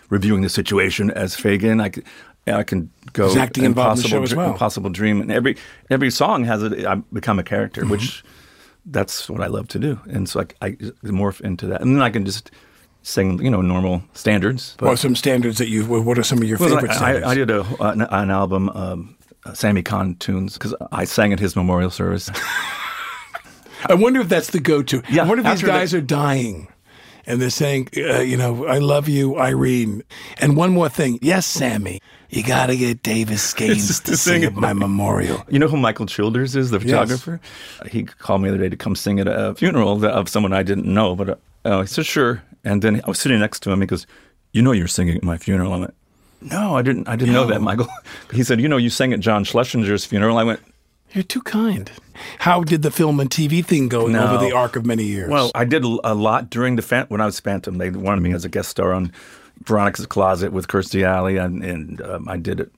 [0.09, 1.81] reviewing the situation as Fagin.
[1.81, 2.03] I can,
[2.47, 4.51] I can go He's acting in Impossible as well.
[4.51, 5.55] Impossible Dream, and every
[5.89, 6.89] every song has a.
[6.89, 7.91] I become a character, Mm-hmm.
[7.91, 8.23] which
[8.85, 10.69] that's what I love to do, and so I, I
[11.05, 12.51] morph into that, and then I can just
[13.01, 14.75] sing, you know, normal standards.
[14.79, 15.85] what are some standards that you?
[15.85, 17.25] What are some of your Well, favorite I, standards?
[17.25, 21.31] I, I did a, an, an album, um, uh, Sammy Cahn tunes, because I sang
[21.33, 22.29] at his memorial service.
[23.89, 25.01] I wonder if that's the go-to.
[25.09, 26.67] Yeah, I wonder if these after the- guys are dying,
[27.25, 30.03] and they're saying, uh, you know, I love you, Irene.
[30.39, 34.55] And one more thing, yes, Sammy, you got to get Davis Gaines to sing at
[34.55, 35.43] my memorial.
[35.49, 37.39] you know who Michael Childers is, the photographer?
[37.89, 40.63] He called me the other day to come sing at a funeral of someone I
[40.63, 42.43] didn't know, but uh, I said, sure.
[42.63, 43.81] And then I was sitting next to him.
[43.81, 44.07] He goes,
[44.51, 45.73] you know you're singing at my funeral.
[45.73, 45.93] I went,
[46.41, 47.07] no, I didn't.
[47.07, 47.87] I didn't know that, Michael.
[48.33, 50.37] He said, you know, you sang at John Schlesinger's funeral.
[50.37, 50.59] I went,
[51.13, 51.91] You're too kind.
[52.39, 54.23] How did the film and TV thing go No.
[54.25, 55.29] over the arc of many years?
[55.29, 57.77] Well, I did a lot during the fan- when I was Phantom.
[57.77, 59.11] They wanted me as a guest star on
[59.65, 62.71] Veronica's Closet with Kirstie Alley, and, and um, I did it.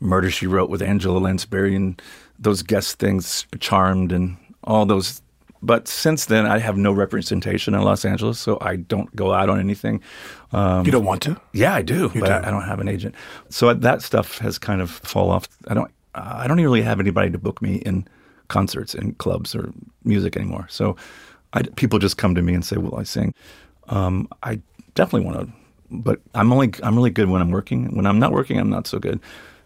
[0.00, 2.00] Murder She Wrote with Angela Lansbury, and
[2.38, 5.22] those guest things, Charmed, and all those.
[5.62, 9.48] But since then, I have no representation in Los Angeles, so I don't go out
[9.48, 10.02] on anything.
[10.52, 11.40] Um, you don't want to?
[11.54, 12.30] yeah, I do, but do.
[12.30, 13.14] I, I don't have an agent.
[13.48, 15.48] So that stuff has kind of fall off.
[15.68, 15.90] I don't.
[16.14, 18.06] I don't really have anybody to book me in
[18.48, 19.72] concerts and clubs or
[20.04, 20.66] music anymore.
[20.70, 20.96] So
[21.52, 23.34] I, people just come to me and say, "Will I sing?"
[23.88, 24.60] Um, I
[24.94, 25.54] definitely want to,
[25.90, 27.94] but I'm only I'm really good when I'm working.
[27.96, 29.20] When I'm not working, I'm not so good.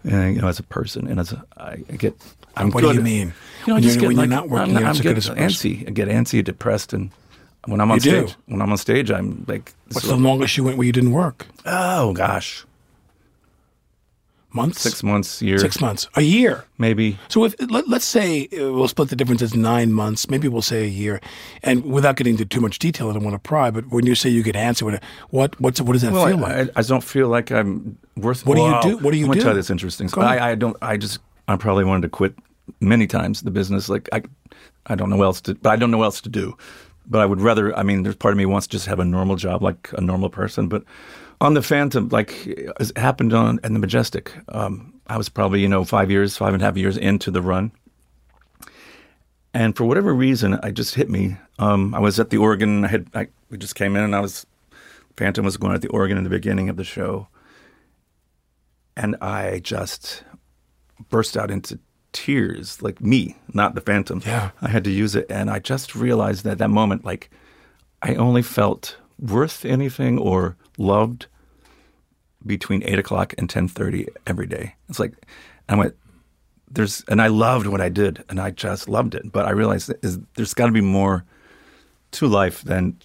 [0.04, 2.14] And, you know, as a person, and as a, I get.
[2.56, 3.28] I'm What do you mean?
[3.66, 5.02] You know, I When just you're- get when you're not working, I'm, you're not I'm
[5.02, 5.70] get good as a person.
[5.72, 5.88] antsy.
[5.88, 7.10] I get antsy, depressed, and
[7.66, 8.26] when I'm on You do?
[8.28, 11.12] stage, when I'm on stage, I'm like, What's the longest you went where you didn't
[11.12, 11.46] work?
[11.66, 12.64] oh gosh,
[14.50, 14.80] Months?
[14.80, 16.08] six months, year, Six months.
[16.16, 16.64] A year.
[16.78, 17.18] maybe.
[17.28, 20.62] So if let, let's say uh, we'll split the difference as nine months, maybe we'll
[20.62, 21.20] say a year,
[21.62, 23.70] and without getting into too much detail, I don't want to pry.
[23.70, 26.42] But when you say you get antsy, what what what's what does that Well, feel
[26.44, 26.68] I, like?
[26.76, 28.46] I, I don't feel like I'm worth.
[28.46, 29.04] What do you do?
[29.04, 29.40] What do you I'm do?
[29.40, 30.06] tell you this interesting.
[30.08, 30.52] Go I.
[30.52, 30.76] I don't.
[30.80, 31.18] I just.
[31.46, 32.34] I probably wanted to quit
[32.80, 33.88] many times the business.
[33.90, 34.22] Like I,
[34.86, 35.54] I don't know what else to.
[35.56, 36.56] But I don't know what else to do.
[37.06, 37.76] But I would rather.
[37.78, 40.00] I mean, there's part of me wants to just have a normal job like a
[40.00, 40.68] normal person.
[40.68, 40.84] But
[41.40, 45.68] on the Phantom, like it happened on in the Majestic, um, I was probably you
[45.68, 47.72] know five years, five and a half years into the run.
[49.54, 51.36] And for whatever reason, I just hit me.
[51.58, 52.84] Um, I was at the organ.
[52.84, 54.46] I had I, we just came in, and I was
[55.16, 57.28] Phantom was going at the organ in the beginning of the show,
[58.96, 60.24] and I just
[61.08, 61.78] burst out into
[62.12, 64.22] tears, like me, not the Phantom.
[64.24, 64.50] Yeah.
[64.60, 67.30] I had to use it, and I just realized that that moment, like,
[68.02, 71.26] I only felt worth anything or loved
[72.46, 74.74] between eight o'clock and ten thirty every day.
[74.88, 75.14] It's like
[75.68, 75.94] I went
[76.70, 79.30] there's and I loved what I did and I just loved it.
[79.32, 81.24] But I realized is there's got to be more
[82.12, 82.96] to life than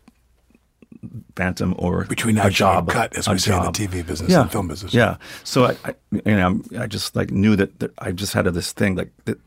[1.35, 3.71] Phantom or Between a job, cut, as we say in the.
[3.71, 4.41] TV business yeah.
[4.41, 4.93] and film business.
[4.93, 5.17] Yeah.
[5.43, 8.71] So I, I you know, I just like knew that, that I just had this
[8.71, 9.37] thing like that.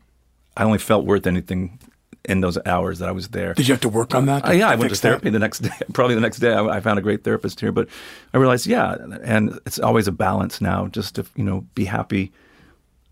[0.55, 1.79] I only felt worth anything
[2.27, 3.53] in those hours that I was there.
[3.53, 4.47] Did you have to work on that?
[4.47, 5.09] Uh, yeah, I went to fix that?
[5.09, 5.71] therapy the next day.
[5.93, 7.71] Probably the next day, I, I found a great therapist here.
[7.71, 7.87] But
[8.33, 12.31] I realized, yeah, and it's always a balance now, just to you know be happy,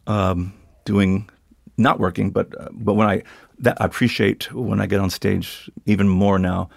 [0.06, 1.30] um, doing,
[1.78, 3.23] not working, but uh, but when I
[3.60, 6.69] that I appreciate when I get on stage even more now.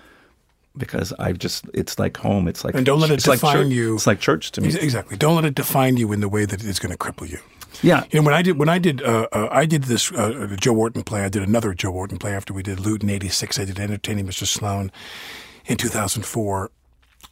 [0.77, 2.47] Because I just, it's like home.
[2.47, 3.97] It's like And don't let it it's like define you.
[3.97, 4.69] It's like church to me.
[4.69, 5.17] Exactly.
[5.17, 7.41] Don't let it define you in the way that it's going to cripple you.
[7.83, 10.57] Yeah, You know, when I did when I did uh, uh, I did this uh,
[10.61, 11.23] Joe Orton play.
[11.23, 13.59] I did another Joe Orton play after we did Loot in '86.
[13.59, 14.47] I did Entertaining Mr.
[14.47, 14.91] Sloane
[15.67, 16.71] in 2004,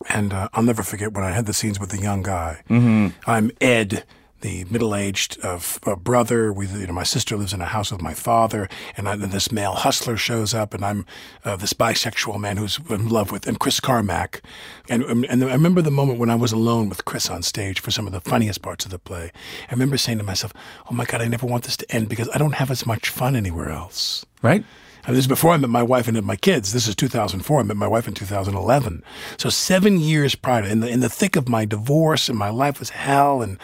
[0.09, 2.63] and uh, I'll never forget when I had the scenes with the young guy.
[2.71, 3.09] Mm-hmm.
[3.29, 4.05] I'm Ed,
[4.47, 6.53] the middle-aged uh, uh, brother.
[6.53, 9.31] We, you know, my sister lives in a house with my father, and I, then
[9.31, 11.05] this male hustler shows up, and I'm
[11.45, 14.41] uh, this bisexual man who's in love with, and Chris Carmack,
[14.89, 17.81] and um, and I remember the moment when I was alone with Chris on stage
[17.81, 19.33] for some of the funniest parts of the play.
[19.69, 20.53] I remember saying to myself,
[20.89, 23.09] "Oh my God, I never want this to end because I don't have as much
[23.09, 24.65] fun anywhere else." right.
[25.07, 26.73] And this is before I met my wife and my kids.
[26.73, 27.61] This is 2004.
[27.61, 29.05] I met my wife in 2011.
[29.39, 32.81] So seven years prior, in the in the thick of my divorce, and my life
[32.81, 33.57] was hell, and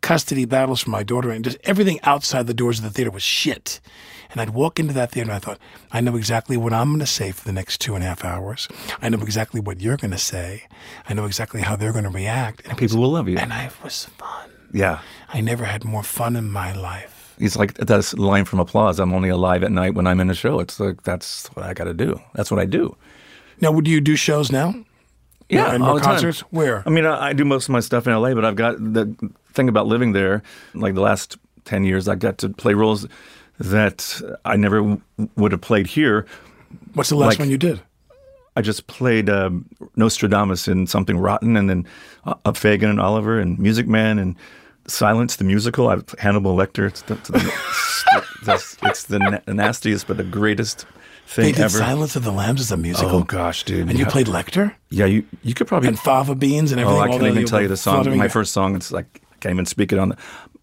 [0.00, 3.22] custody battles for my daughter, and just everything outside the doors of the theater was
[3.22, 3.80] shit.
[4.30, 5.58] And I'd walk into that theater, and I thought,
[5.92, 8.24] I know exactly what I'm going to say for the next two and a half
[8.24, 8.66] hours.
[9.00, 10.64] I know exactly what you're going to say.
[11.08, 12.60] I know exactly how they're going to react.
[12.66, 13.38] And, was- People will love you.
[13.38, 14.50] and I was fun.
[14.72, 15.00] Yeah.
[15.32, 17.34] I never had more fun in my life.
[17.38, 18.98] It's like that's a line from Applause.
[19.00, 20.60] I'm only alive at night when I'm in a show.
[20.60, 22.20] It's like that's what I got to do.
[22.34, 22.96] That's what I do.
[23.60, 24.74] Now, would you do shows now?
[25.54, 26.12] Yeah, and all the time.
[26.12, 26.40] concerts.
[26.50, 26.82] Where?
[26.86, 29.14] I mean, I, I do most of my stuff in LA, but I've got the
[29.52, 30.42] thing about living there.
[30.74, 33.06] Like the last ten years, I got to play roles
[33.58, 35.00] that I never w-
[35.36, 36.26] would have played here.
[36.94, 37.80] What's the last like- one you did?
[38.56, 41.86] I just played um, Nostradamus in Something Rotten, and then
[42.24, 44.36] uh, Fagin and Oliver, and Music Man, and
[44.86, 45.88] Silence the musical.
[45.88, 46.86] I Hannibal Lecter.
[46.86, 47.52] It's the, it's the,
[48.54, 50.86] it's, it's the na- nastiest, but the greatest
[51.36, 51.78] They did ever.
[51.78, 53.10] Silence of the Lambs as a musical.
[53.16, 53.88] Oh gosh, dude!
[53.88, 57.00] And you played Lecter Yeah, you you could probably and fava beans and everything.
[57.00, 57.20] Oh, everything.
[57.22, 58.16] I can't even tell you the song.
[58.16, 58.76] My first song.
[58.76, 60.16] It's like I can't even speak it on the.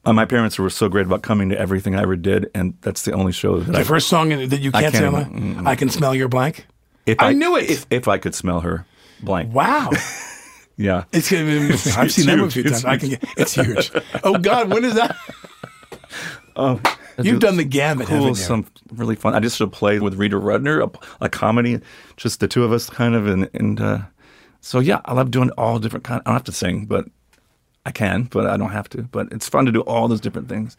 [0.06, 3.04] Uh, my parents were so great about coming to everything I ever did, and that's
[3.04, 3.84] the only show that The I.
[3.84, 5.02] first song that you can't say.
[5.02, 6.66] can't on even- the- I can smell your blank.
[7.06, 7.70] if I knew it.
[7.70, 8.86] If, if I could smell her,
[9.22, 9.54] blank.
[9.54, 9.92] Wow,
[10.78, 11.04] Yeah.
[11.12, 11.32] it's.
[11.34, 12.86] I've It's seen that one a few It's times.
[12.86, 13.24] I can get.
[13.38, 13.92] It's huge.
[14.24, 15.16] Oh God, when is that?
[16.56, 16.80] I
[17.18, 18.36] You've do done the gamut, cool, haven't you?
[18.36, 19.34] some really fun.
[19.34, 21.80] I just should have played with Rita Rudner, a, a comedy,
[22.18, 24.00] just the two of us, kind of, and and uh,
[24.62, 26.22] so yeah, I love doing all different kind.
[26.26, 27.06] I don't have to sing, but
[27.86, 29.04] I can, but I don't have to.
[29.04, 30.78] But it's fun to do all those different things.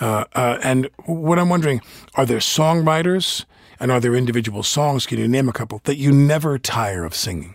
[0.00, 1.80] Uh, uh, and what I'm wondering,
[2.14, 3.44] are there songwriters
[3.78, 5.06] and are there individual songs?
[5.06, 7.54] Can you name a couple that you never tire of singing?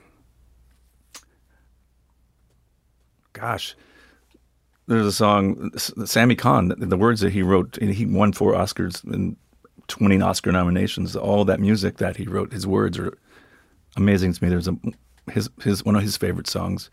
[3.38, 3.76] gosh,
[4.88, 9.36] there's a song, Sammy Cahn, the, words that he wrote, he won four Oscars and
[9.88, 11.16] 20 Oscar nominations.
[11.16, 13.18] All that music that he wrote, his words are
[13.98, 14.50] amazing to me.
[14.50, 14.78] There's a
[15.32, 16.90] his his one of his favorite songs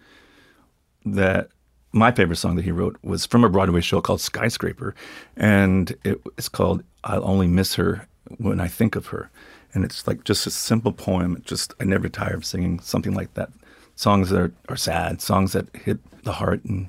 [1.06, 1.48] that
[1.92, 4.94] my favorite song that he wrote was from a Broadway show called Skyscraper,
[5.36, 9.30] and it, it's called "I'll Only Miss Her When I Think of Her,"
[9.72, 11.42] and it's like just a simple poem.
[11.44, 13.50] Just I never tire of singing something like that.
[13.96, 16.88] Songs that are, are sad, songs that hit the heart, and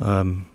[0.00, 0.48] um,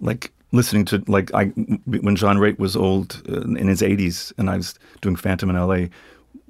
[0.00, 1.46] like listening to like I
[1.86, 5.56] when John Raitt was old uh, in his 80s, and I was doing Phantom in
[5.56, 5.90] L.A.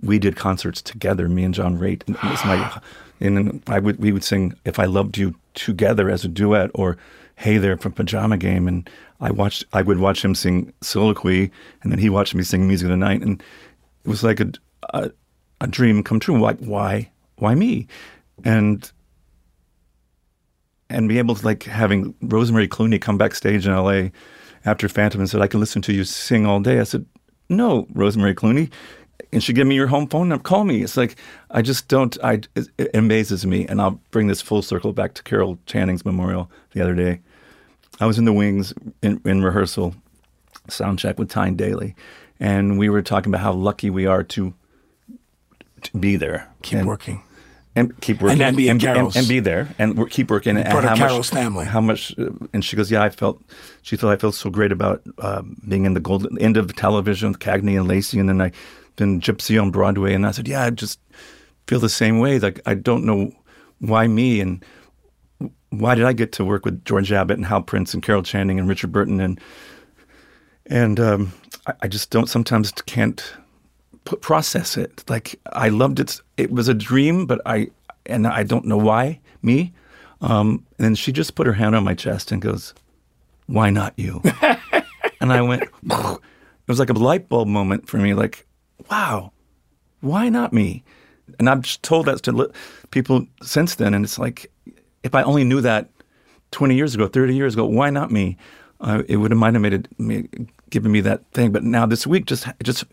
[0.02, 2.06] We did concerts together, me and John Raitt.
[2.06, 2.80] And it was my,
[3.20, 6.96] and I would we would sing "If I Loved You" together as a duet, or
[7.36, 8.88] "Hey There" from Pajama Game, and
[9.20, 11.50] I watched I would watch him sing Soliloquy,
[11.82, 13.42] and then he watched me sing Music of the Night, and
[14.04, 14.50] it was like a
[14.94, 15.10] a,
[15.60, 16.40] a dream come true.
[16.40, 17.86] Like why why me?
[18.44, 18.90] And
[20.90, 24.12] and be able to like having Rosemary Clooney come backstage in L.A.
[24.64, 27.06] after Phantom and said, "I can listen to you sing all day." I said,
[27.48, 28.70] "No, Rosemary Clooney,"
[29.32, 30.42] and she gave me your home phone number.
[30.42, 30.82] Call me.
[30.82, 31.16] It's like
[31.50, 32.18] I just don't.
[32.22, 36.04] I it, it amazes me, and I'll bring this full circle back to Carol Channing's
[36.04, 37.20] memorial the other day.
[38.00, 38.72] I was in the wings
[39.02, 39.94] in, in rehearsal,
[40.68, 41.94] sound check with Tyne Daly,
[42.40, 44.52] and we were talking about how lucky we are to
[45.82, 47.22] to be there, Keep and- working.
[47.80, 49.16] And keep working then be and, Carol's.
[49.16, 51.64] and, be there and keep working and of how Carol's much, family.
[51.64, 52.16] How much?
[52.18, 53.40] uh, And she goes, "Yeah, I felt."
[53.82, 57.30] She thought I felt so great about um, being in the golden end of television
[57.30, 58.52] with Cagney and Lacey, and then I
[58.96, 61.00] been Gypsy on Broadway, and I said, "Yeah, I just
[61.66, 62.38] feel the same way.
[62.38, 63.32] Like I don't know
[63.78, 64.64] why me and."
[65.72, 68.58] Why did I get to work with George Abbott and Hal Prince and Carol Channing
[68.58, 69.40] and Richard Burton and
[70.66, 71.32] and um,
[71.68, 73.32] I, I just don't sometimes can't
[74.16, 75.04] process it.
[75.08, 76.20] Like I loved it.
[76.36, 77.68] It was a dream, but I
[78.06, 79.72] and I don't know why me.
[80.20, 82.74] Um, and then she just put her hand on my chest and goes,
[83.46, 84.22] "Why not you?"
[85.20, 85.64] and I went.
[86.70, 88.14] It was like a light bulb moment for me.
[88.14, 88.46] Like,
[88.88, 89.32] wow,
[90.02, 90.84] why not me?
[91.40, 92.52] And I've just told that to li-
[92.92, 94.48] people since then, and it's like,
[95.02, 95.90] if I only knew that
[96.52, 98.36] 20 years ago, 30 years ago, why not me?
[98.80, 100.28] Uh, it would have might have made it, me,
[100.70, 101.50] given me that thing.
[101.50, 102.84] But now this week, just just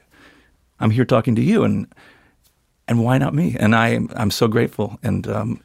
[0.79, 1.87] I'm here talking to you, and
[2.87, 3.55] and why not me?
[3.59, 5.61] And I I'm so grateful, and um,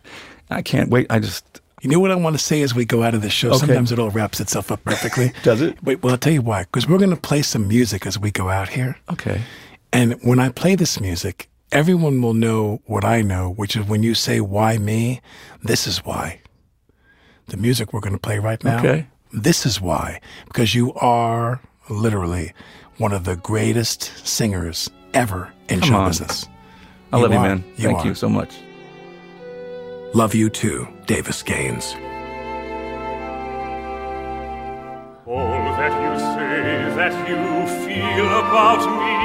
[0.50, 1.06] I can't wait.
[1.10, 3.32] I just You know what I want to say as we go out of this
[3.32, 3.48] show?
[3.50, 3.58] Okay.
[3.58, 5.32] Sometimes it all wraps itself up perfectly.
[5.42, 5.82] Does it?
[5.82, 6.62] Wait, well, I'll tell you why.
[6.62, 8.96] Because we're going to play some music as we go out here.
[9.10, 9.42] okay.
[9.94, 14.02] And when I play this music, everyone will know what I know, which is when
[14.02, 15.20] you say, why me?
[15.62, 16.40] This is why.
[17.48, 18.78] The music we're going to play right now.
[18.78, 19.06] Okay.
[19.34, 20.20] This is why.
[20.46, 21.60] Because you are
[21.90, 22.54] literally
[22.96, 26.08] one of the greatest singers ever in Come show on.
[26.10, 26.48] business.
[27.12, 27.42] I love you, are.
[27.48, 27.64] man.
[27.76, 28.06] Thank are.
[28.06, 28.54] you so much.
[30.14, 31.94] Love you too, Davis Gaines.
[35.26, 37.40] All that you say that you
[37.86, 39.16] feel about me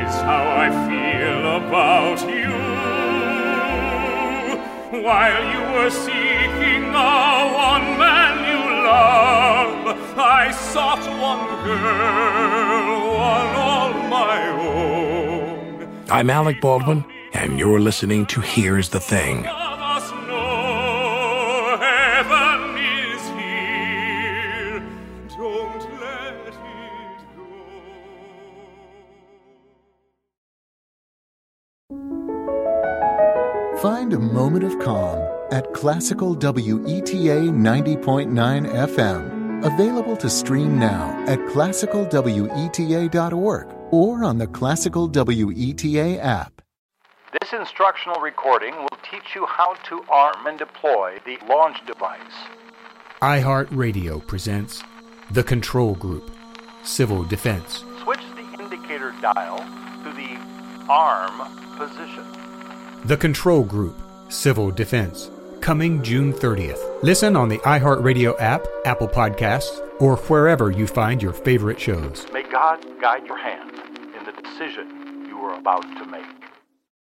[0.00, 2.54] is how I feel about you.
[5.04, 7.85] While you were seeking a one man you
[10.56, 15.88] love, I sought one girl, one all my own.
[16.10, 19.46] I'm Alec Baldwin, and you're listening to Here's the Thing.
[19.46, 24.80] Of us know heaven is here.
[25.36, 26.54] Don't let it
[27.36, 27.42] go.
[33.82, 35.18] Find a moment of calm
[35.52, 39.35] at classical WETA 90.9 FM.
[39.62, 46.62] Available to stream now at classicalweta.org or on the Classical WETA app.
[47.40, 52.20] This instructional recording will teach you how to arm and deploy the launch device.
[53.22, 54.82] iHeartRadio presents
[55.30, 56.30] The Control Group
[56.82, 57.82] Civil Defense.
[58.02, 59.64] Switch the indicator dial
[60.04, 60.36] to the
[60.88, 61.40] arm
[61.78, 62.26] position.
[63.04, 63.96] The Control Group
[64.28, 65.30] Civil Defense.
[65.66, 67.02] Coming June 30th.
[67.02, 72.24] Listen on the iHeartRadio app, Apple Podcasts, or wherever you find your favorite shows.
[72.32, 73.72] May God guide your hand
[74.16, 76.35] in the decision you are about to make.